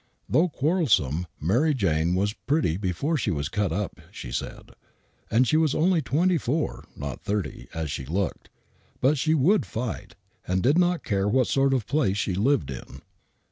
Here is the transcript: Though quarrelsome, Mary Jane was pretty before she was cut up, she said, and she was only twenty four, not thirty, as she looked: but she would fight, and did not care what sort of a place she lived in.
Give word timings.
Though 0.27 0.49
quarrelsome, 0.49 1.27
Mary 1.39 1.75
Jane 1.75 2.15
was 2.15 2.33
pretty 2.33 2.75
before 2.75 3.17
she 3.17 3.29
was 3.29 3.49
cut 3.49 3.71
up, 3.71 4.01
she 4.11 4.31
said, 4.31 4.71
and 5.29 5.47
she 5.47 5.57
was 5.57 5.75
only 5.75 6.01
twenty 6.01 6.39
four, 6.39 6.85
not 6.95 7.21
thirty, 7.21 7.67
as 7.71 7.91
she 7.91 8.05
looked: 8.07 8.49
but 8.99 9.19
she 9.19 9.35
would 9.35 9.63
fight, 9.63 10.15
and 10.47 10.63
did 10.63 10.79
not 10.79 11.03
care 11.03 11.27
what 11.27 11.45
sort 11.45 11.71
of 11.71 11.83
a 11.83 11.85
place 11.85 12.17
she 12.17 12.33
lived 12.33 12.71
in. 12.71 13.01